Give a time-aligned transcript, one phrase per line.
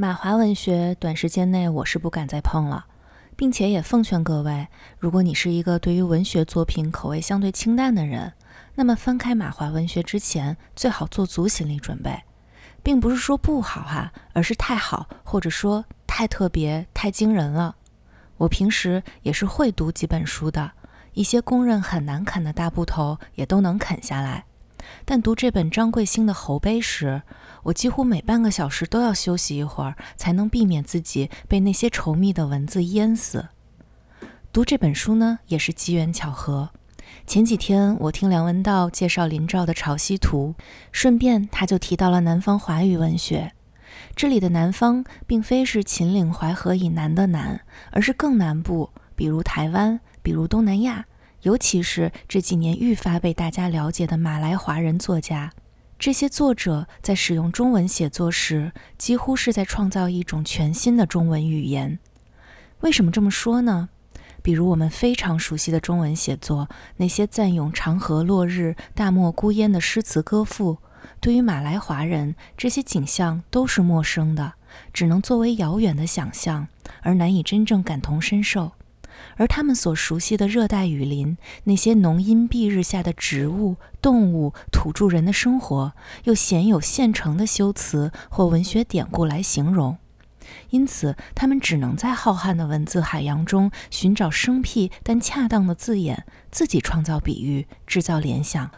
[0.00, 2.86] 马华文学短时间内我是不敢再碰了，
[3.36, 4.68] 并且也奉劝各位，
[4.98, 8.32] 如果你是一个对于文学作品口味相对清淡的人，
[8.76, 12.22] 那么翻开马华文学之前，最好做足心理准备，
[12.82, 17.76] 并不是说不好哈，而是太好，或者说太特别、太惊人了。
[18.38, 20.72] 我平时也是会读几本书的，
[21.12, 24.46] 一些公认很难啃的大部头也都能啃下来。
[25.04, 27.20] 但读这本张贵兴的《侯碑》时，
[27.64, 33.48] 我几乎每半个小时都要休息一会儿，才能避免自己被那些稠密的文字淹死。
[34.52, 36.70] 读这本书呢，也是机缘巧合。
[37.26, 40.54] 前几天我听梁文道介绍林兆的《潮汐图》，
[40.90, 43.52] 顺便他就提到了南方华语文学。
[44.16, 51.04] 这里的南方，并非是秦岭淮河以南的南，而是更南部，比如台湾，比如东南亚。
[51.42, 55.50] 尤其是这几年愈发被大家了解的马来华人作家，
[56.00, 61.98] 这些作者在使用中文写作时，几乎是在创造一种全新的中文语言。
[62.80, 63.90] 为什么这么说呢？
[64.40, 70.78] 比如我们非常熟悉的中文写作，那些赞咏长河落日、大漠孤烟的诗词歌赋，
[71.20, 74.54] 对于马来华人，这些景象都是陌生的，
[74.94, 76.68] 只能作为遥远的想象，
[77.02, 78.72] 而难以真正感同身受。
[79.40, 89.96] 而他们所熟悉的热带雨林，那些浓荫蔽日下的植物、动物、土著人的生活，又鲜有现成的修辞或文学典故来形容。
[90.68, 98.70] 因此，他们只能在浩瀚的文字海洋中寻找生僻但恰当的字眼，自己创造比喻，制造联想，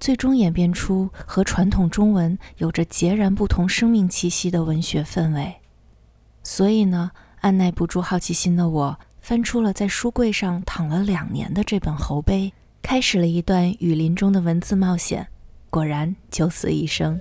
[0.00, 5.58] 最终演变出和传统中文有着截然不同生命气息的文学氛围。
[6.42, 8.98] 所以呢，按耐不住好奇心的我。
[9.28, 12.46] 翻出了在书柜上躺了两年的这本《猴碑》，
[12.80, 15.28] 开始了一段雨林中的文字冒险。
[15.68, 17.20] 果然，九死一生。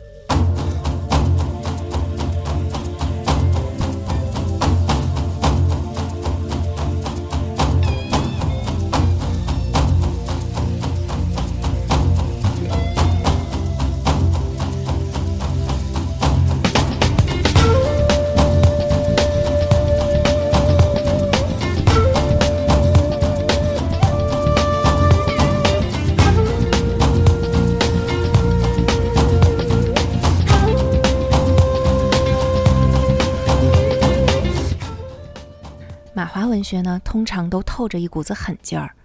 [36.57, 38.95] 文学呢，通常都透着一股子狠劲儿。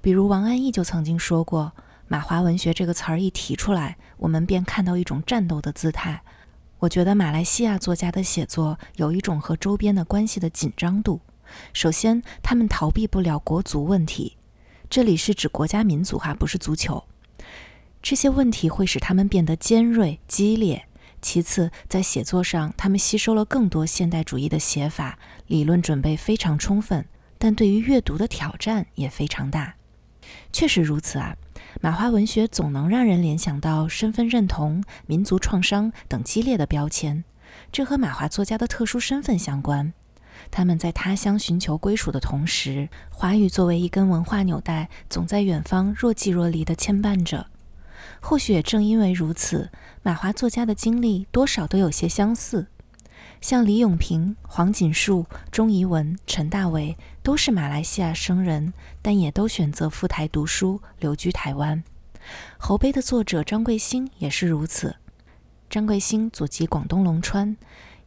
[0.00, 1.72] 比如王安忆就曾经说过
[2.06, 6.22] ：“马华文学这个词儿一提出来，我们便看到一种战斗的姿态。”
[6.78, 11.20] 我觉得马来西亚作家的写作有一种和周边的关系的紧张度。
[11.72, 14.36] 首先，他们逃避不了国足问题，
[14.88, 17.02] 这里是指国家民族哈，不是足球。
[18.00, 20.86] 这些问题会使他们变得尖锐、激烈。
[21.22, 27.04] 其次，在写作上，他们吸收了更多现代主义的写法，理论准备非常充分，
[27.38, 29.74] 但对于阅读的挑战也非常大。
[30.52, 31.36] 确实如此啊，
[31.80, 37.24] 马华文学总能让人联想到身份认同、民族创伤等激烈的标签，
[37.70, 39.92] 这和马华作家的特殊身份相关。
[40.50, 47.46] 他们在他乡寻求归属的同时，华语作为一根文化纽带，总在远方若即若离地牵绊着。
[48.20, 49.70] 或许也正因为如此，
[50.02, 52.66] 马华作家的经历多少都有些相似。
[53.40, 61.82] 像李永平、黄锦树、钟怡文、陈大为都是马来西亚生人，但也都选择赴台读书，留居台湾。
[62.58, 64.96] 侯碑的作者张贵兴也是如此。
[65.70, 67.56] 张贵兴祖籍广东龙川，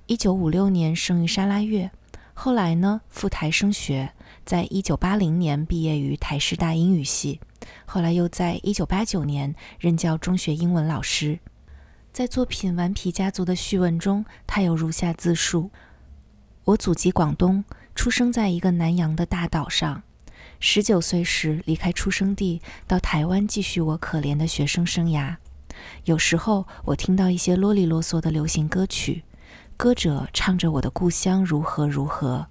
[0.06, 1.90] 一九五六年生于沙拉越，
[2.34, 4.14] 后来呢赴台升学，
[4.46, 7.40] 在一九八零年毕业于台师大英语系。
[7.86, 11.40] 后来又在1989年任教中学英文老师。
[12.12, 15.72] 在作品《顽皮家族》的序文中，他有如下自述
[16.66, 17.64] ：“我祖籍广东，
[17.96, 20.04] 出生在一个南洋的大岛上。
[20.60, 25.38] 十九岁时离开出生地，到台湾继续我可怜的学生生涯。
[26.06, 29.24] 有时候我听到一些啰里啰嗦的流行歌曲，
[29.76, 32.46] 歌者唱着我的故乡如何如何，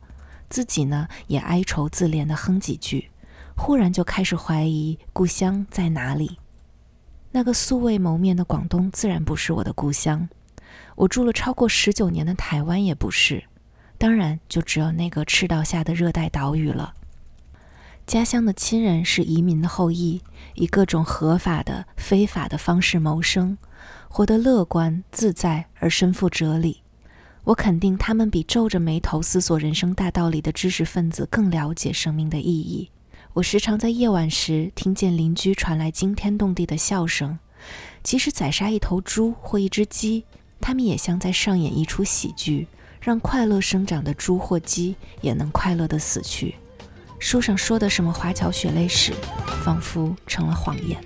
[0.49, 3.11] 自己呢也哀愁自怜地哼几句。”
[3.57, 6.39] 忽然就开始怀疑故乡在哪里。
[7.31, 10.29] 那个素未谋面的广东自然不是我的故乡，
[10.97, 13.45] 我住了超过十九年的台湾也不是，
[13.97, 16.95] 当然就只有那个赤道下的热带岛屿了。
[18.05, 20.21] 家乡的亲人是移民的后裔，
[20.57, 23.57] 以各种合法的、非法的方式谋生，
[24.09, 26.83] 活得乐观自在而身负哲理。
[27.45, 32.91] 我肯定他们比皱着眉头思索人生大道理的知识分子更了解生命的意义。
[33.35, 37.39] 我时常在夜晚时听见邻居传来惊天动地的笑声，
[38.03, 40.25] 即使宰杀一头猪或一只鸡，
[40.61, 42.67] 他们也像在上演一出喜剧，
[43.01, 46.57] 让快乐生长的猪或鸡也能快乐的死去。
[47.19, 49.15] 书上说的什么华侨血泪史，
[49.65, 51.03] 仿佛成了谎言。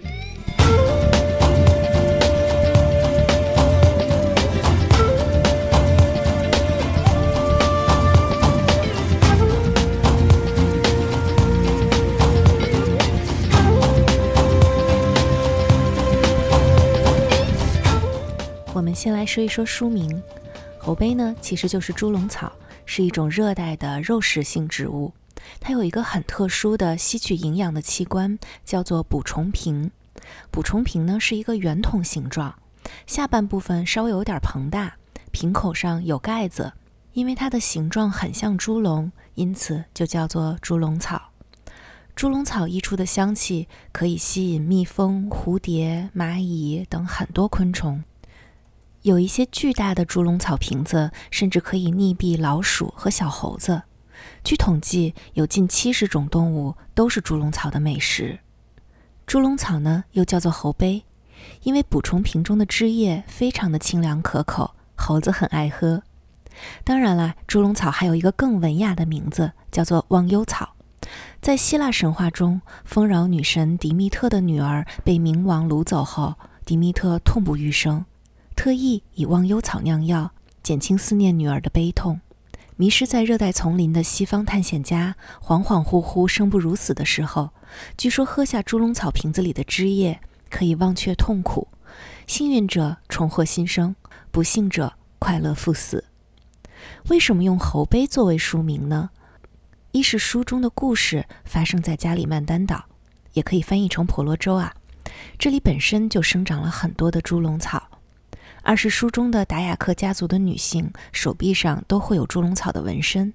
[18.77, 20.23] 我们先来说一说书名，
[20.79, 22.53] 猴杯呢其实就是猪笼草，
[22.85, 25.15] 是一种热带的肉食性植物。
[25.59, 29.91] 它有一个很特殊的吸取营养的器官，叫做捕虫瓶。
[30.51, 32.55] 捕虫瓶呢是一个圆筒形状，
[33.07, 34.97] 下半部分稍微有点膨大，
[35.31, 36.75] 瓶口上有盖子。
[37.15, 41.31] 因为它的形状很像猪笼，因此就叫做猪笼草。
[42.15, 48.05] 猪笼草溢出的香气可以吸引蜜蜂、蝴蝶、蚂蚁等很多昆虫。
[49.07, 53.85] 有一些巨大的猪笼草瓶子，甚至可以溺毙老鼠和小猴子。
[54.43, 58.41] 据统计，有近七十种动物都是猪笼草的美食。
[59.25, 61.05] 猪笼草呢，又叫做猴杯，
[61.63, 66.03] 因为捕虫瓶中的汁液非常的清凉可口，猴子很爱喝。
[66.83, 70.75] 当然了，猪笼草还有一个更文雅的名字，叫做忘忧草。
[71.41, 78.05] 在希腊神话中，丰饶女神迪密特的女儿被冥王掳走后，迪密特痛不欲生。
[78.57, 80.33] 特意以忘忧草酿药，
[80.63, 82.21] 减轻思念女儿的悲痛。
[82.77, 87.51] 迷失在热带丛林的西方探险家，恍恍惚惚、生不如死的时候，
[87.97, 90.21] 据说喝下猪笼草瓶子里的汁液，
[90.51, 91.69] 可以忘却痛苦。
[92.27, 93.95] 幸运者重获新生，
[94.33, 96.05] 不幸者快乐赴死。
[97.09, 99.11] 为什么用猴杯作为书名呢？
[99.93, 102.87] 一是书中的故事发生在加里曼丹岛，
[103.35, 104.75] 也可以翻译成婆罗洲啊，
[105.39, 107.96] 这里本身就生长了很多的猪笼草。
[108.67, 113.33] 二是书中的达雅克家族的女性手臂上都会有猪笼草的纹身，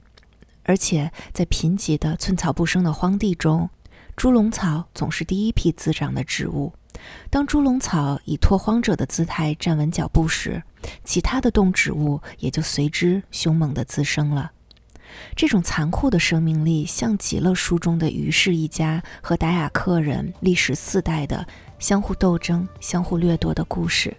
[0.63, 3.69] 而且在贫瘠的寸草不生的荒地中，
[4.17, 6.73] 猪笼草总是第一批滋长的植物。
[7.29, 10.61] 当猪笼草以拓荒者的姿态站稳脚步时，
[11.05, 14.51] 其他的动植物也就随之凶猛地滋生了。
[15.33, 21.47] 这种残酷的生命力，像极了书中的于氏一家和达雅克人历时四代的
[21.79, 24.13] 相互斗争、相互掠夺的故事。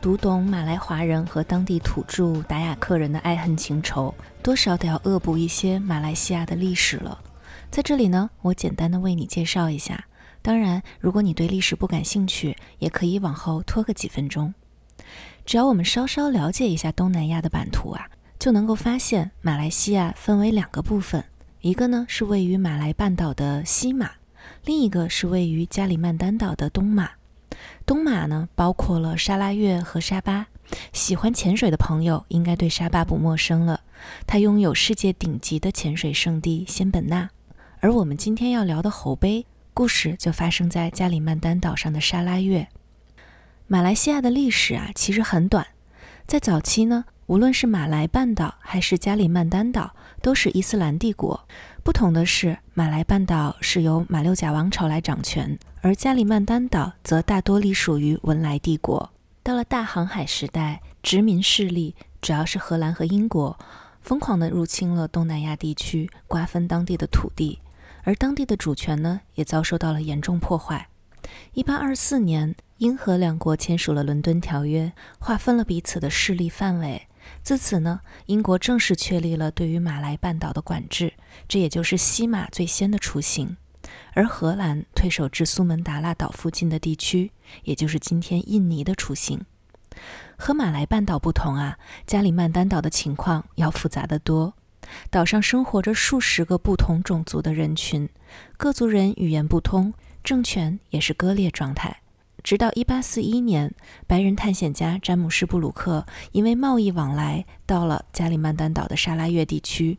[0.00, 7.20] 读懂马来华人和当地土著达雅克人的爱恨情仇，多少得要恶补一些马来西亚的历史了。
[7.70, 10.06] 在这里呢，我简单的为你介绍一下。
[10.40, 14.54] 当然，如果你对历史不感兴趣，也可以往后拖个几分钟。
[15.44, 18.08] 只要我们稍稍了解一下东南亚的版图啊，
[18.38, 21.22] 就能够发现马来西亚分为两个部分，
[21.60, 24.12] 一个呢是位于马来半岛的西马，
[24.64, 27.10] 另一个是位于加里曼丹岛的东马。
[27.86, 30.46] 东马呢，包括了沙拉越和沙巴。
[30.92, 33.80] 喜欢潜水的朋友应该对沙巴不陌生了，
[34.26, 37.28] 它拥有世界顶级的潜水圣地仙本那。
[37.80, 42.68] 而我们今天要聊的猴杯故事，就发生在加里曼丹岛上的沙拉越。
[43.66, 45.66] 马来西亚的历史啊，其实很短。
[46.26, 51.48] 在早期呢，无论是马来半岛还是加里曼丹岛，都是伊斯兰帝国。
[51.90, 59.10] 不同的是，马来半岛是由马六甲王朝来掌权，而加里曼丹岛则大多隶属于文莱帝国。
[59.42, 63.58] 到了大航海时代，殖民势力主要是荷兰和英国，
[64.02, 67.58] 疯狂地入侵了东南亚地区，瓜分当地的土地，
[68.04, 70.86] 而当地的主权呢，也遭受到了严重破坏。
[71.54, 77.08] 一八二四年，英荷两国签署了《伦敦条约》，划分了彼此的势力范围。
[77.42, 81.14] 自此呢，英国正式确立了对于马来半岛的管制，
[81.48, 83.56] 这也就是西马最先的雏形。
[84.12, 87.32] 而荷兰退守至苏门答腊岛附近的地区，
[87.64, 89.44] 也就是今天印尼的雏形。
[90.36, 94.54] 和马来半岛不同啊，加里曼丹岛的情况要复杂得多。
[95.10, 98.08] 岛上生活着数十个不同种族的人群，
[98.56, 102.02] 各族人语言不通，政权也是割裂状态。
[102.42, 103.74] 直到1841年，
[104.06, 109.98] 白人探险家詹姆斯·布鲁克因为贸易往来到了加里曼丹岛的沙拉越地区，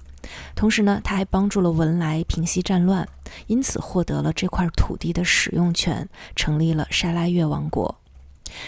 [0.55, 3.07] 同时呢，他还帮助了文莱平息战乱，
[3.47, 7.99] 因此获得了这块土地的使用权，成立了沙拉越王国。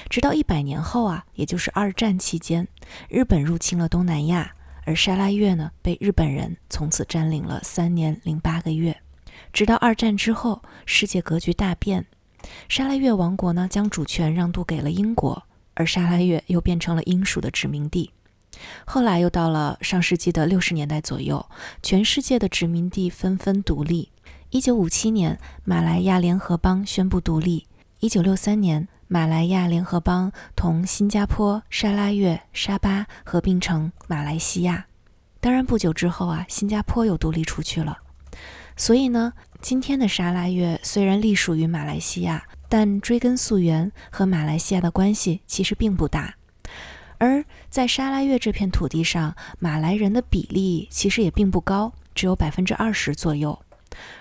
[0.09, 2.67] 直到一百年后啊，也就是二战期间，
[3.09, 4.53] 日本入侵了东南亚，
[4.85, 9.01] 而沙拉越呢，被日本人从此占领了三年零八个月。
[9.51, 12.05] 直到二战之后，世界格局大变。
[12.67, 18.11] 沙拉越王国呢，将主权让渡给了英国，而沙拉越又变成了英属的殖民地。
[18.85, 21.45] 后来又到了上世纪的六十年代左右，
[21.81, 24.09] 全世界的殖民地纷纷独立。
[24.51, 27.65] 一九五七年，马来亚联合邦宣布独立。
[27.99, 34.85] 一九六三年，马来亚联合邦同新加坡、沙拉越、沙巴合并成马来西亚。
[35.39, 37.97] 当然，不久之后啊，新加坡又独立出去了。
[38.77, 39.33] 所以呢，
[39.63, 46.35] 今天的沙拉越虽然隶属于马来西亚，但追根溯源和马来西亚的关系其实并不大。
[47.17, 53.57] 而在沙拉越这片土地上，马来人的比例其实也并不高，只有百分之二十左右。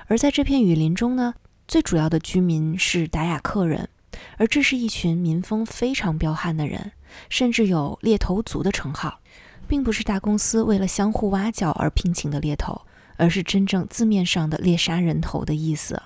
[0.06, 1.34] 而在这片雨林中呢，
[1.66, 3.88] 最主要的居民是达雅克人，
[4.36, 6.92] 而这是一群民风非常彪悍的人，
[7.28, 9.18] 甚至有猎头族的称号，
[9.66, 12.82] 并不是大公司为了相互挖角而聘请的猎头，
[13.22, 16.02] 而是真正字面上的猎杀人头的意思。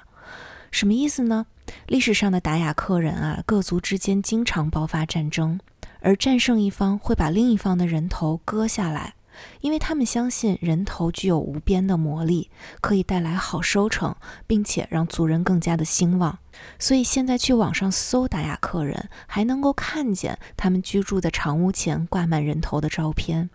[0.71, 1.47] 什么意思呢？
[1.87, 5.59] 历史上的达雅克人啊，各族之间经常爆发战争，
[6.01, 9.15] 而战胜一方会把另一方的人头割下来。
[9.63, 12.51] 因为他们相信人头具有无边的魔力，
[12.83, 14.15] 可以带来好收成，
[14.47, 16.39] 并且让族人更加的兴旺。
[16.79, 23.49] 所以现在去网上搜达雅克人，还能够看见他们居住的长屋前挂满人头的照片。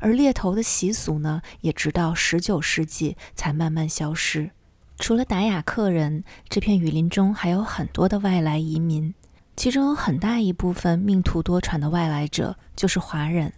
[0.00, 4.50] 而猎头的习俗呢，也直到十九世纪才慢慢消失。
[4.98, 9.14] 除了达雅克人，这片雨林中还有很多的外来移民，
[9.56, 13.52] 其中有很大一部分命途多舛的外来者就是华人。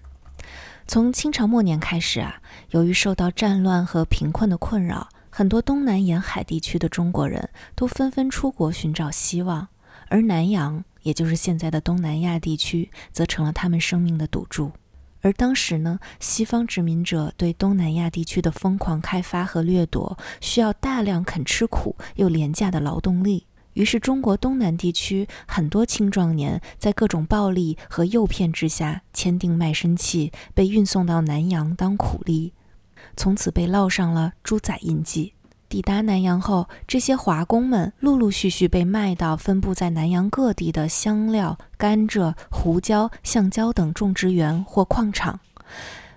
[0.87, 2.41] 从清朝末年开始啊，
[2.71, 9.69] 由于受到战乱和贫困的困扰，很多东南沿海地区的中国人都纷纷出国寻找希望，
[10.09, 14.73] 而南洋，也就是现在的东南亚地区，则成了他们生命的赌注。
[15.23, 23.47] 而当时呢，西方殖民者对东南亚地区的疯狂开发和掠夺，需要大量肯吃苦又廉价的劳动力。
[23.75, 32.53] 于是，中国东南地区很多青壮年在各种暴力和诱骗之下，签订卖身契，被运送到南洋当苦力，
[33.17, 35.33] 从此被烙上了猪仔印记。
[35.73, 45.41] 抵达南洋后，这些华工们陆陆续续被卖到分布在南洋各地的香料、甘蔗、胡椒、橡胶等种植园或矿场。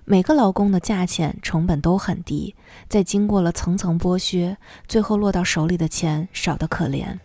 [0.03, 2.53] 每个劳工的价钱成本都很低，
[2.89, 4.57] 在经过了层层剥削，
[4.89, 7.17] 最后落到手里的钱少得可怜。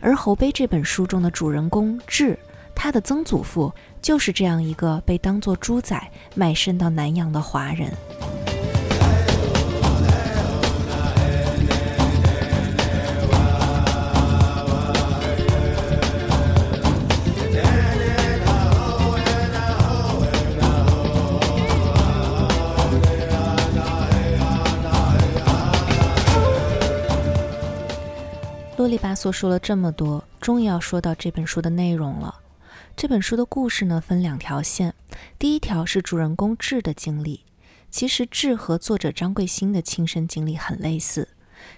[0.00, 2.38] 而《侯碑》这本书中的主人公智，
[2.74, 3.70] 他的曾祖父
[4.00, 7.92] 就是这样一个被当作猪仔卖身到南洋的华人。
[28.78, 32.32] 啰里吧嗦说了这么多，终于要说到这本书的内容了。
[32.96, 34.94] 这本书的故事呢，分两条线。
[35.36, 37.40] 第一条是主人公智的经历。
[37.90, 41.26] 其实智和作者张贵兴的亲身经历很类似。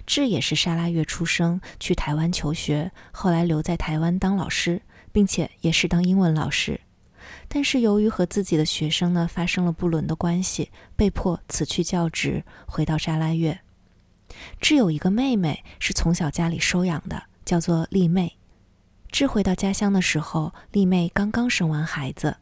[0.04, 6.78] 智也是沙拉越出生，去台湾求学，后来留在台湾当老师，并且也是当英文老师。
[7.48, 13.58] 但是由于和自己的学生呢发生了不伦的关系，被迫辞去教职，回到沙拉越。
[14.60, 18.36] 智有一个妹妹，是从小家里收养的，叫做丽妹。
[19.10, 22.36] 智回到家乡的时候，丽妹刚刚生完孩子，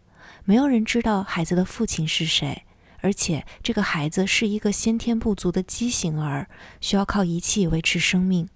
[0.45, 2.65] 没有人知道孩子的父亲是谁，
[3.01, 6.49] 而且这个孩子是一个先天不足的畸形儿，
[6.81, 8.49] 需要靠仪器维持生命。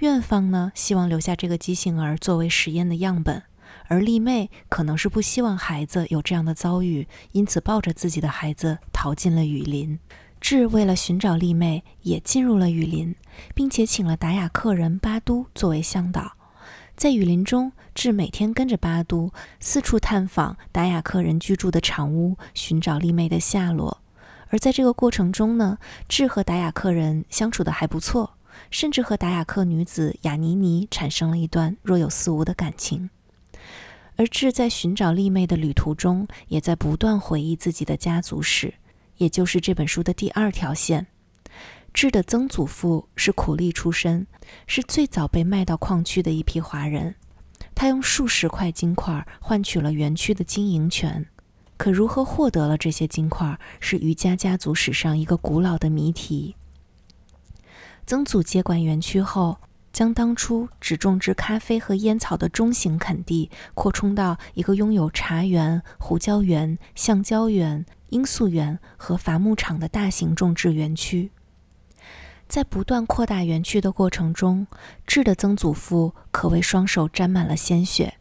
[0.00, 3.44] 院方呢，希望留下这个畸形儿作为实验的样本，
[3.86, 9.98] 而丽妹可能是不希望孩子有这样的遭遇，因此抱着自己的孩子逃进了雨林。
[10.44, 13.14] 智为了寻找丽妹，也进入了雨林，
[13.54, 16.32] 并且请了达雅克人巴都作为向导。
[16.94, 24.02] 在雨林中，智每天跟着巴都四处探访达雅克人居住的长屋，寻找丽妹的下落。
[24.50, 25.78] 而在这个过程中呢，
[26.10, 28.34] 智和达雅克人相处的还不错，
[28.70, 33.08] 甚至和达雅克女子雅尼尼产生了一段若有似无的感情。
[34.16, 38.74] 而智在寻找丽妹的旅途中，也在不断回忆自己的家族史。
[39.16, 41.06] 也就是这本书的第二条线，
[41.92, 44.26] 智的曾祖父是苦力出身，
[44.66, 47.14] 是最早被卖到矿区的一批华人。
[47.74, 51.26] 他用数十块金块换取了园区的经营权。
[51.76, 56.54] 可如何获得了这些金块，是余家家族史上一个古老的谜题。
[58.06, 59.58] 曾祖接管园区后，
[59.92, 67.84] 将当初只种植咖啡和烟草的中型垦地扩充到一个拥有茶园、胡椒园、橡胶园。
[68.14, 71.32] 罂粟园和伐木场的大型种植园区，
[72.46, 74.68] 在不断扩大园区的过程中，
[75.04, 78.14] 智的曾祖父可谓双手沾满了鲜血。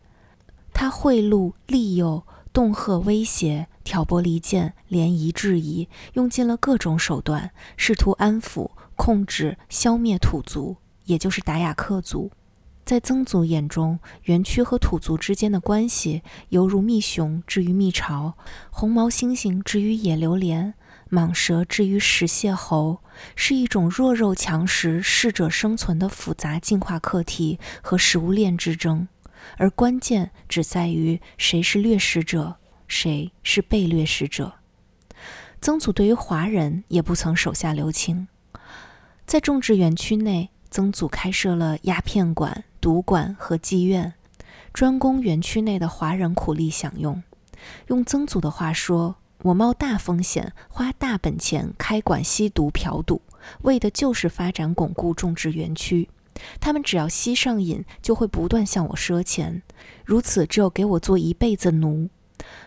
[0.73, 12.31] 他贿赂、利诱、恫吓、威胁、挑拨离间、联谊质疑，用尽了各种手段，试图安抚、控制、消灭土族，也就是达雅克族。
[12.85, 18.37] 在曾祖眼中，园区和土族之间的关系犹如蜜熊置于蜜巢，
[18.69, 20.73] 红毛猩猩置于野榴莲，
[21.09, 23.01] 蟒蛇置于食蟹猴，
[23.37, 29.07] 是一种弱肉强食、适者生存的复杂进化课题和食物链之争。
[29.57, 34.55] 而关键只在于谁是掠食者，谁是被掠食者。
[35.61, 38.27] 曾祖对于华人也不曾手下留情，
[39.25, 42.65] 在种植园区内，曾祖开设了鸦片馆。
[42.83, 44.13] 赌馆和妓院，
[44.73, 47.23] 专供园区内的华人苦力享用。
[47.87, 53.21] 用曾祖的话说：“我冒大风险，花大本钱开馆吸毒嫖赌，
[53.61, 56.09] 为的就是发展巩固种植园区。
[56.59, 59.61] 他们只要吸上瘾，就会不断向我赊钱。
[60.03, 62.09] 如此，只有给我做一辈子奴。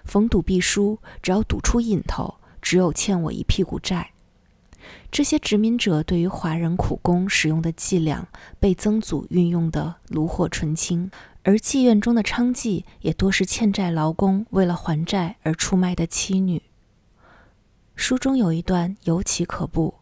[0.07, 4.13] 逢赌必输，只要赌出瘾头，只有欠我一屁股债。”
[5.11, 8.29] 这些殖民者对于华人苦工使用的伎俩，
[8.61, 11.11] 被曾祖运用得炉火纯青，
[11.43, 16.63] 而妓院中的娼妓也多是欠债劳工为了还债而出卖的妻女。
[17.95, 19.95] 书中有一段尤其可怖：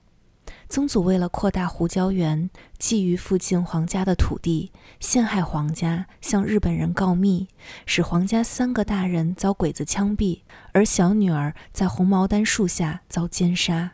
[0.69, 2.50] 曾祖为了扩大胡椒园，
[2.81, 7.47] 觊觎附近皇家的土地，陷害皇家，向日本人告密，
[7.87, 10.41] 使皇家三个大人遭鬼子枪毙，
[10.73, 13.93] 而小女儿在红毛丹树下遭奸杀。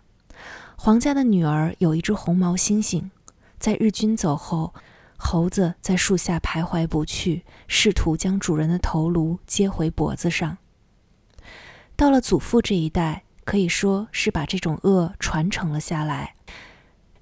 [0.82, 3.10] 皇家的女儿有一只红毛猩猩，
[3.58, 4.72] 在日军走后，
[5.18, 10.56] 猴子在树下徘徊不去，试图将主人的头颅接回脖子上。
[11.96, 16.34] 到了祖父这一代，可以说是把这种恶传承了下来。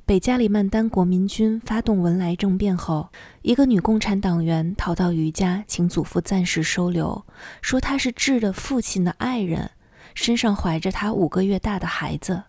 [0.07, 3.09] 北加里曼丹国民军发动文莱政变后，
[3.43, 7.27] 一个女共产党员逃到余家，请祖父暂时收留，
[7.61, 9.73] 说她是智的父亲的爱人，
[10.15, 12.45] 身上怀着他五个月大的孩子。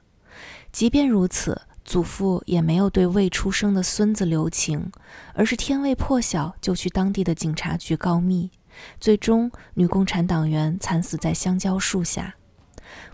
[0.72, 4.92] 即便如此，祖父也没有对未出生的孙子留情，
[5.34, 8.52] 而是天未破晓就去当地的警察局告密。
[9.00, 12.36] 最终，女共产党员惨死在香蕉树下。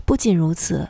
[0.04, 0.88] 不仅如此，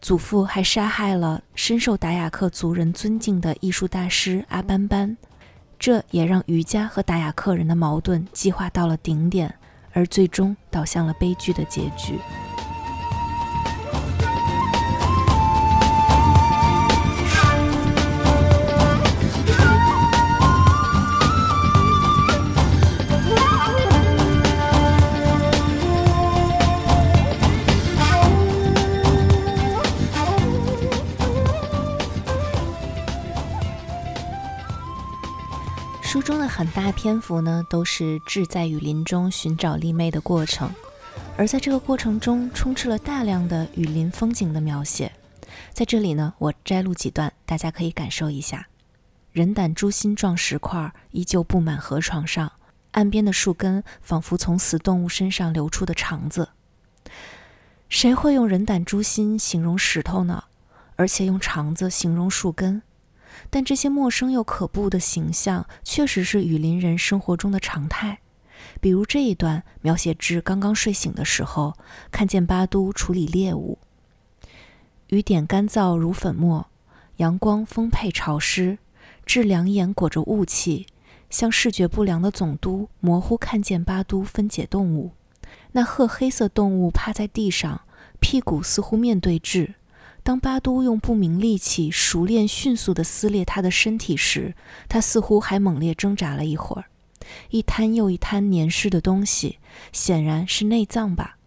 [0.00, 5.16] 祖父还杀害了深受达雅克族人尊敬的艺术大师阿班班，
[5.78, 9.52] 这也让瑜伽和达雅克人的矛盾激化到了顶点，
[9.92, 12.18] 而最终导向了悲剧的结局。
[36.12, 40.70] 书中的很大篇幅呢，都是志在雨林中寻找丽妹的过程，
[41.38, 45.10] 而在这个过程中，充斥了大量的雨林风景的描写。
[45.72, 48.66] 在这里呢，我摘录几段，大家可以感受一下：
[49.32, 52.52] 人胆猪心状石块依旧布满河床上，
[52.90, 56.50] 岸边的树根仿佛从死动物身上流出的肠子。
[57.88, 60.44] 谁会用人胆猪心形容石头呢？
[60.96, 62.82] 而且用肠子形容树根？
[63.54, 68.20] 但这些陌生又可怖的形象，确实是雨林人生活中的常态。
[68.80, 71.74] 比如这一段描写至刚刚睡醒的时候，
[72.10, 73.76] 看见巴都处理猎物。
[75.08, 76.68] 雨点干燥如粉末，
[77.18, 78.78] 阳光丰沛潮湿，
[79.26, 80.86] 志两眼裹着雾气，
[81.28, 85.10] 像视觉不良的总督模糊看见巴都分解动物。
[85.72, 87.82] 那褐黑色动物趴在地上，
[88.18, 89.74] 屁股似乎面对质。
[90.24, 94.54] 当巴都用不明利器熟练、迅速地撕裂他的身体时，
[94.88, 96.84] 他似乎还猛烈挣扎了一会儿。
[97.50, 99.58] 一滩又一滩粘湿的东西，
[99.92, 101.38] 显然是内脏吧，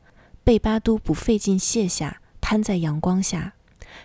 [0.44, 3.54] 被巴都不费劲卸下，摊在阳光下。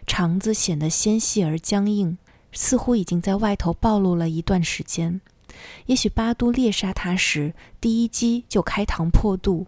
[0.06, 2.16] 肠子显得纤细而僵硬，
[2.52, 5.20] 似乎已经在外头暴露了一段时间。
[5.86, 9.66] 也许巴都猎杀他时，第一击就开膛破肚。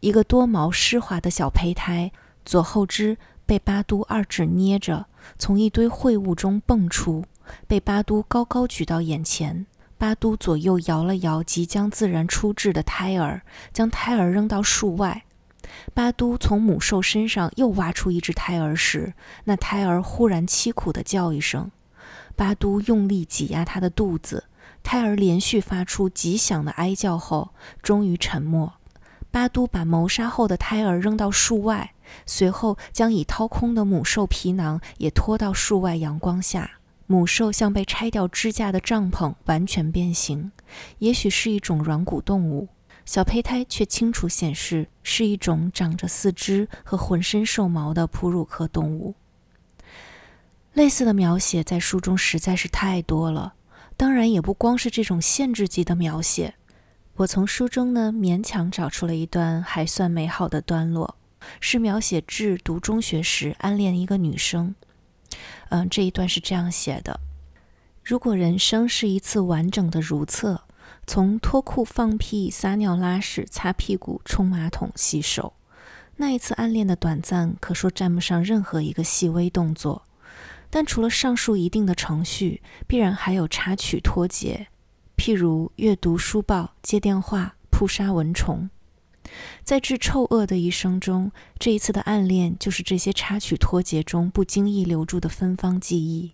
[0.00, 2.12] 一个多毛湿滑的小胚胎，
[2.44, 3.16] 左后肢。
[3.48, 5.06] 被巴都二指捏着，
[5.38, 7.24] 从一堆秽物中蹦出，
[7.66, 9.64] 被巴都高高举到眼前。
[9.96, 13.40] 巴都左右摇了摇即将自然出世的胎儿，
[13.72, 15.24] 将胎儿扔到树外。
[15.94, 21.70] 巴都从母兽身上又挖出一只胎儿时，那胎儿忽然凄苦地叫一声。
[22.36, 24.44] 巴都用力挤压他的肚子，
[24.82, 28.74] 胎儿连续发出极响的哀叫后，终于沉默。
[29.30, 31.94] 巴都把谋杀后的胎儿扔到树外。
[32.26, 36.72] 随后，将已掏空的母兽皮囊也拖到树外阳光下。
[37.06, 40.52] 母兽像被拆掉支架的帐篷，完全变形。
[40.98, 42.68] 也许是一种软骨动物。
[43.06, 49.14] 小胚胎却清楚显示是一种长着四肢和浑身兽毛的哺乳科动物。
[50.74, 53.54] 类似的描写在书中实在是太多了，
[53.96, 56.56] 当然也不光是这种限制级的描写。
[57.16, 61.16] 我从书中呢勉强找出了一段还算美好的段落，
[61.60, 64.74] 是描写智读中学时暗恋一个女生。
[65.70, 67.20] 嗯，这一段是这样写的：
[68.02, 70.62] 如果人生是一次完整的如厕，
[71.06, 75.54] 从脱裤、放屁、撒尿、拉屎、擦屁股、冲马桶、洗手，
[76.16, 80.02] 那一次暗恋的短暂，可说占不上任何一个细微动作。
[80.70, 84.68] 但除了上述一定的程序，必然还有插曲脱节，
[85.16, 88.68] 譬如阅读书报、接电话、扑杀蚊虫。
[89.64, 96.32] 在致臭恶的一生中，这一次的暗恋就是这些插曲脱节中不经意留住的芬芳记忆。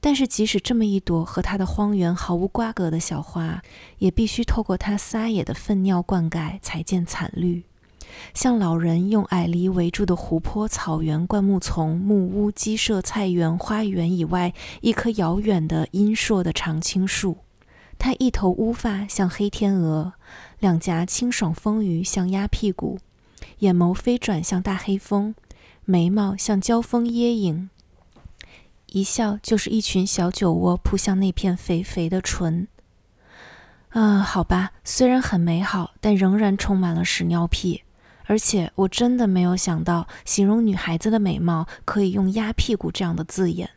[0.00, 3.62] 但是，即使这么一朵和他的荒原毫无瓜葛的小花，
[3.98, 7.62] 也必须透过他撒野的粪尿灌溉才见惨绿。
[8.34, 17.38] 像老人用矮篱围住的湖泊、草原、灌木丛、木屋、鸡舍、菜园、花园以外，一棵遥远的阴硕的常青树。
[18.02, 20.14] 他一头乌发像黑天鹅，
[20.58, 22.98] 两颊清爽丰腴像鸭屁股，
[23.60, 25.36] 眼眸飞转像大黑蜂，
[25.84, 27.70] 眉毛像交锋椰影，
[28.86, 32.66] 一笑就是一群小酒窝扑向那片肥肥的唇。
[33.90, 37.84] 啊，好吧，虽然很美好，但仍然充满了屎尿屁。
[38.24, 43.70] 而且我真的没有想到，形容女孩子的美貌可以用“鸭屁股”这样的字眼。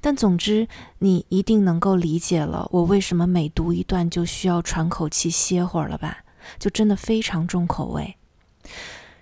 [0.00, 6.18] 但总之，你一定能够理解了我为什么每读一段就需要喘口气歇会儿了吧？
[6.58, 8.16] 就真的非常重口味。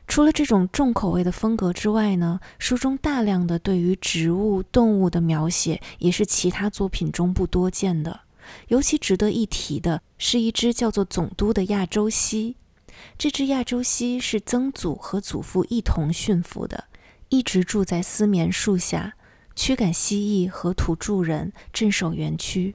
[0.07, 8.21] 除了这种重口味的风格之外呢，书中大量的对于植物、动物的描写也是其他作品中不多见的。
[8.69, 12.57] 尤其值得一提的是一只叫做总督的亚洲蜥。
[13.19, 16.85] 这只亚洲蜥是曾祖和祖父一同驯服的，
[17.29, 19.16] 一直住在丝棉树下，
[19.57, 22.75] 驱赶蜥蜴和土著人，镇守园区。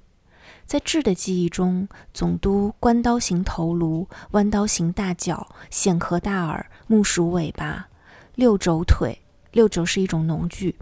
[0.66, 7.88] 在智的记忆中，总督关刀形头颅、弯刀形大脚、显壳大耳、木鼠尾巴、
[8.36, 9.20] 六轴腿
[9.54, 10.76] （六轴是一种农具）、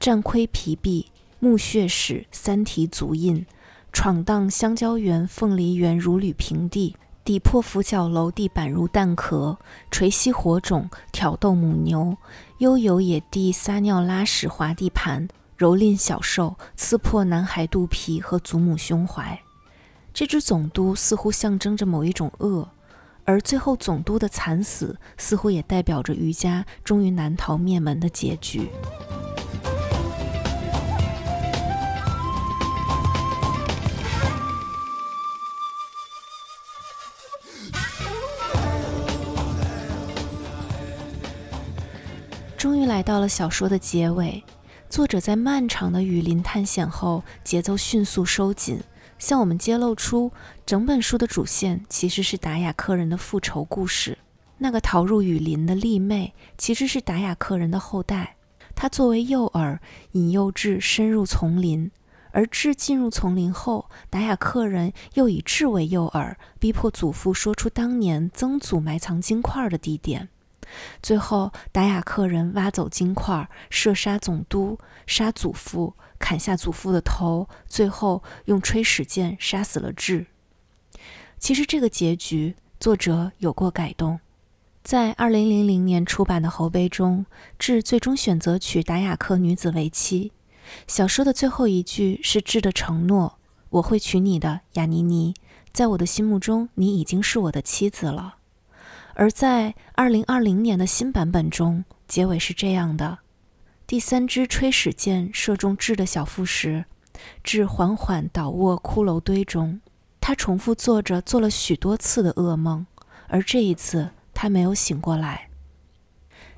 [0.00, 3.44] 战盔皮臂、木屑史、三蹄足印，
[3.92, 6.96] 闯荡香蕉园、凤梨园，如履平地。
[7.24, 9.58] 抵破浮角楼地板如蛋壳，
[9.90, 12.16] 垂吸火种，挑逗母牛，
[12.58, 19.38] 悠游野地撒尿拉屎划地盘，蹂躏小兽，刺破男孩肚皮和祖母胸怀。
[20.14, 22.66] 这只总督似乎象征着某一种恶，
[23.24, 28.70] 而最后总督的惨死似乎也代表着瑜伽终于难逃灭门的结局。
[42.96, 44.42] 来到了小说的结尾，
[44.88, 48.80] 作者在漫长的雨林探险后，节奏迅速收紧，
[49.18, 50.32] 向我们揭露出
[50.64, 54.16] 整本书的主线其实是达雅克人的复仇故事。
[54.56, 58.36] 那个逃入雨林的丽妹其实是达雅克人的后代，
[58.74, 59.78] 她作为诱饵
[60.12, 61.90] 引诱智深入丛林，
[62.32, 70.30] 而智进入丛林后，达雅克人又以智为诱饵，逼迫祖父说出当年曾祖埋藏金块的地点。
[71.02, 80.26] 最后，达雅克人挖走金块，射杀总督，杀祖父，砍下祖父的头，最后用吹矢箭杀死了智。
[81.38, 84.20] 其实这个结局，作者有过改动。
[84.82, 87.26] 在二零零零年出版的《侯碑》中，
[87.58, 90.30] 智最终选择娶达雅克女子为妻。
[90.86, 93.38] 小说的最后一句是智的承诺
[93.70, 95.34] ：“我会娶你的，雅尼尼。
[95.72, 98.36] 在我的心目中，你已经是我的妻子了。”
[99.18, 103.20] 而在二零二零年的新版本中，结尾是这样的：
[103.86, 106.84] 第三支吹矢箭射中智的小腹时，
[107.42, 109.80] 智缓缓倒卧骷髅堆中。
[110.20, 112.84] 他重复做着做了许多次的噩梦，
[113.28, 115.48] 而这一次他没有醒过来。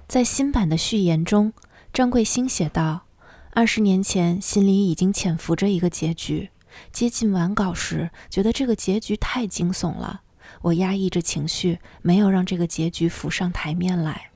[0.09, 1.53] 在新版的序言中，
[1.93, 3.03] 张贵兴写道
[3.55, 6.51] ：“二十年前心里已经潜伏着一个结局，
[6.91, 10.23] 接近完稿时，觉得这个结局太惊悚了。”
[10.61, 14.31] 我压抑着情绪，没有让这个结局浮上台面来。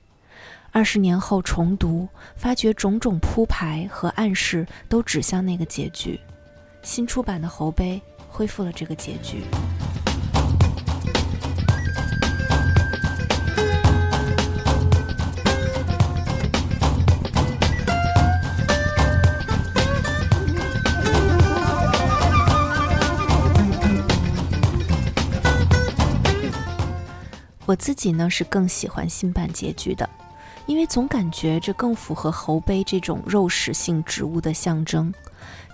[0.71, 6.19] 二十年后重读，发觉种种铺排和暗示都指向那个结局。
[6.81, 9.43] 新出版的《侯杯》恢复了这个结局。
[27.73, 30.07] 我自己呢是更喜欢新版结局的，
[30.67, 35.11] 因为总感觉这更符合侯杯这种肉食性植物的象征。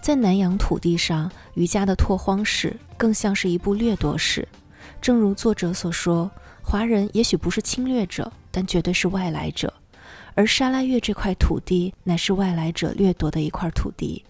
[0.01, 4.47] 在南洋土地上，渔家的拓荒史更像是一部掠夺史。
[5.01, 6.31] 正如作者所说，
[6.63, 9.73] 华人也许不是侵略者，但绝对是外来者。
[10.35, 14.23] 而沙拉越这块土地乃是外来者掠夺的一块土地，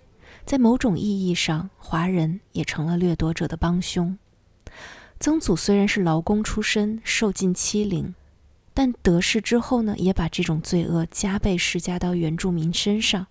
[0.44, 4.18] 在某种意义上，华人也成了掠夺者的帮凶。
[5.20, 8.16] 曾祖虽然是劳工出身，受尽欺凌，
[8.74, 13.28] 但得势之后呢，也把这种罪恶加倍施加到原住民身上，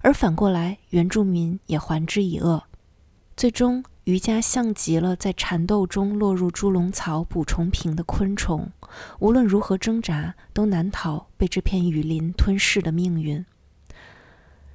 [0.00, 2.64] 而反过来，原住民也还之以恶。
[3.36, 8.68] 最终，渔家像极了在缠斗中落入猪笼草捕虫瓶的昆虫。
[9.20, 13.46] 无论如何挣扎，都难逃被这片雨林吞噬的命运。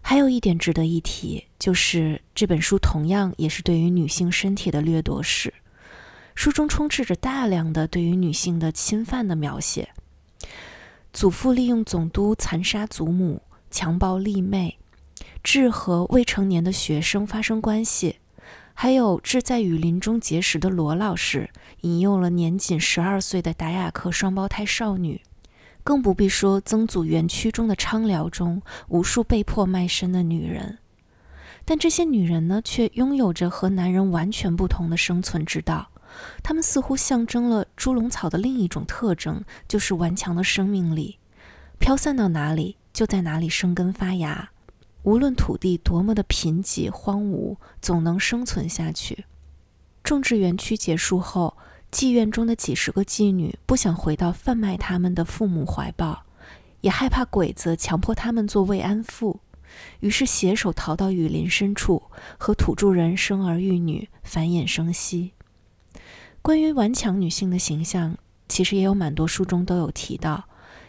[0.01, 5.53] 还有一点值得一提，就是这本书同样也是对于女性身体的掠夺史。
[6.35, 9.89] 书中充斥着大量的对于女性的侵犯的描写：
[11.11, 14.77] 祖父利用总督残杀祖母，强暴丽妹，
[15.41, 18.17] 致和未成年的学生发生关系。
[18.73, 21.49] 还有志在雨林中结识的罗老师，
[21.81, 25.21] 引诱了年仅十二岁的达雅克双胞胎少女，
[25.81, 30.79] 更不必说曾祖园区中的昌寮中无数被迫卖身的女人。
[31.63, 35.89] 但这些女人呢，却拥有着和男人完全不同的生存之道。
[36.43, 41.19] 它们似乎象征了猪笼草的另一种特征，就是顽强的生命力，
[41.79, 44.51] 飘散到哪里就在哪里生根发芽。
[45.03, 49.25] 无论土地多么的贫瘠荒芜，总能生存下去。
[50.03, 51.55] 种植园区结束后，
[51.91, 56.25] 妓院中的几十个妓女不想回到贩卖他们的父母怀抱，
[56.81, 59.39] 也害怕鬼子强迫他们做慰安妇，
[59.99, 62.01] 于是携手逃到雨林深处，
[62.39, 65.34] 和土著人生儿育女，繁衍生息。
[66.41, 70.45] 关于顽强女性的形象，其实也有蛮多书中都有提到，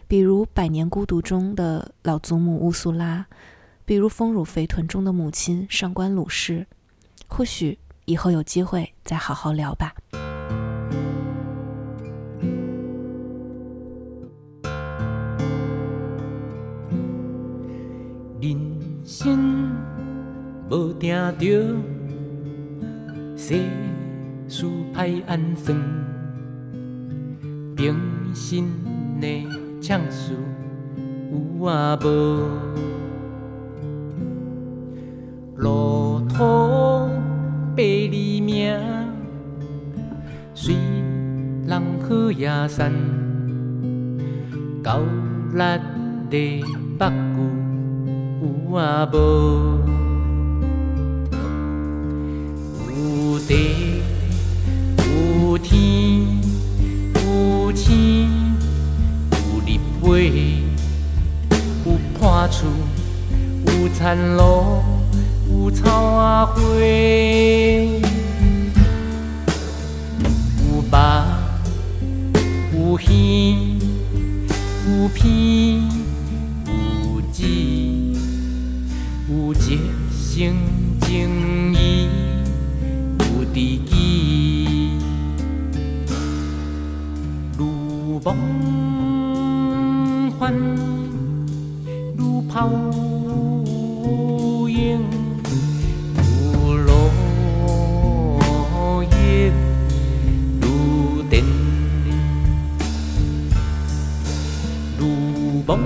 [0.06, 3.26] 比如《百年孤独》中的老祖母乌苏拉。
[3.84, 6.66] 比如《丰乳肥臀》中的母亲上官鲁氏，
[7.28, 9.94] 或许以后有机会再好好聊吧。
[18.40, 18.58] 人
[19.04, 19.70] 生
[20.68, 21.76] 无定着
[24.48, 25.76] 事歹安算，
[27.76, 27.96] 平
[28.32, 28.64] 生
[29.20, 29.46] 的
[29.80, 30.34] 唱事
[31.32, 32.06] 有啊无。
[35.56, 37.08] 路途
[37.74, 38.78] 百里命，
[40.54, 40.76] 随
[41.66, 42.92] 人好野山，
[44.82, 45.00] 高
[45.52, 45.58] 力
[46.30, 46.64] 的
[46.98, 47.42] 北骨
[48.70, 49.95] 有啊无？
[62.46, 62.68] 有破厝
[63.66, 64.80] 有田路。
[65.48, 66.62] 有草啊花，
[70.62, 70.94] 有肉
[72.72, 73.78] 有鱼
[74.86, 75.82] 有片
[76.66, 76.70] 有
[77.32, 77.42] 籽，
[79.28, 79.56] 有一
[80.12, 80.54] 生
[81.00, 82.08] 情义
[83.18, 84.98] 有知己，
[87.58, 88.36] 如梦
[90.38, 90.54] 幻
[92.56, 92.70] 如泡
[94.70, 95.26] 影。
[105.66, 105.78] 梦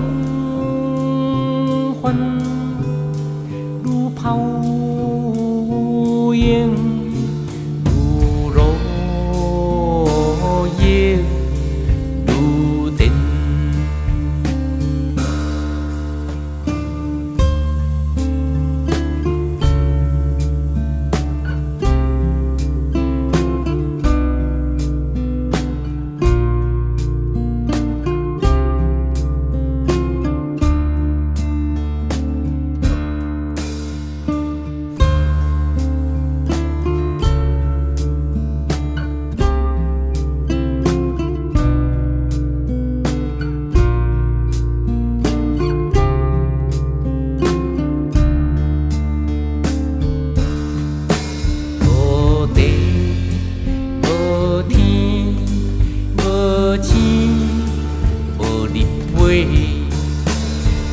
[2.01, 2.15] 幻
[3.83, 4.37] 如泡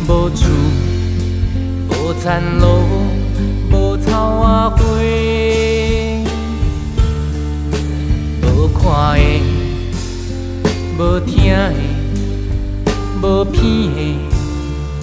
[0.08, 0.48] 无厝，
[1.90, 2.66] 无田路，
[3.70, 4.78] 无草啊花，
[8.42, 9.20] 无看的，
[10.98, 11.74] 无听的，
[13.20, 13.60] 无片
[13.94, 14.16] 的，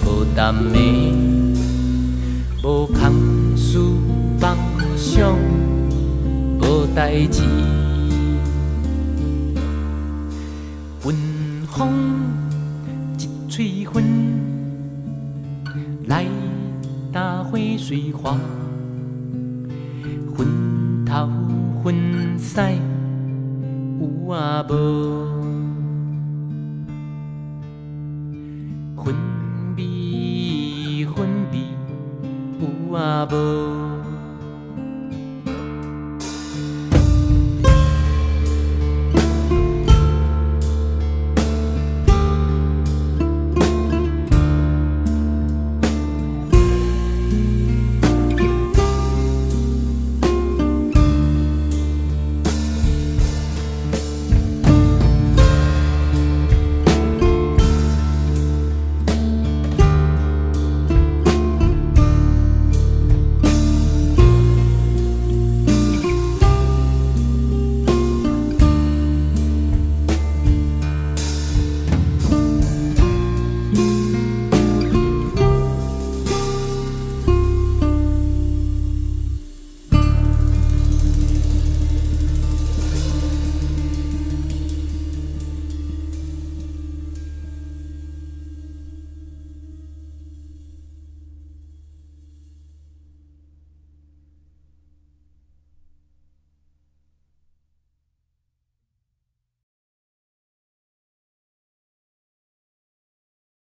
[0.04, 0.78] 无淡的，
[2.64, 3.78] 无空思
[4.40, 4.56] 梦
[4.96, 5.38] 想，
[6.60, 7.85] 无代志。
[17.88, 18.36] 水花，
[20.36, 21.28] 昏头
[21.84, 22.74] 昏腮
[24.00, 24.74] 有啊无？
[28.96, 29.14] 昏
[29.76, 31.76] 迷昏迷
[32.58, 33.85] 有啊无？